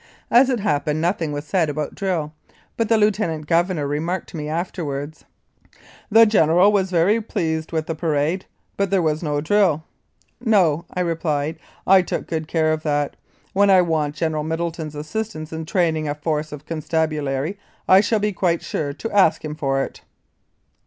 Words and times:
As 0.31 0.49
it 0.49 0.59
happened 0.59 0.99
nothing 0.99 1.31
was 1.31 1.45
said 1.45 1.69
about 1.69 1.93
drill, 1.93 2.33
but 2.75 2.89
the 2.89 2.97
Lieutenant 2.97 3.45
Governor 3.45 3.85
remarked 3.85 4.29
to 4.29 4.35
me 4.35 4.49
afterwards: 4.49 5.25
"The 6.09 6.25
General 6.25 6.71
was 6.71 6.89
very 6.89 7.21
pleased 7.21 7.71
with 7.71 7.85
the 7.85 7.93
parade, 7.93 8.47
but 8.77 8.89
there 8.89 9.03
was 9.03 9.21
no 9.21 9.41
drill." 9.41 9.83
"No," 10.43 10.85
I 10.91 11.01
replied, 11.01 11.59
"I 11.85 12.01
took 12.01 12.25
good 12.25 12.47
care 12.47 12.73
of 12.73 12.81
that; 12.81 13.15
when 13.53 13.69
I 13.69 13.83
want 13.83 14.15
General 14.15 14.41
Middleton's 14.43 14.95
assistance 14.95 15.53
in 15.53 15.67
train 15.67 15.95
ing 15.95 16.07
a 16.07 16.15
force 16.15 16.51
of 16.51 16.65
constabulary 16.65 17.59
I 17.87 18.01
shall 18.01 18.17
be 18.17 18.33
quite 18.33 18.63
sure 18.63 18.93
to 18.93 19.11
ask 19.15 19.45
him 19.45 19.53
for 19.53 19.83
it." 19.83 20.01